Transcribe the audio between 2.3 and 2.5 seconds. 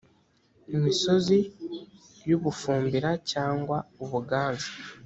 u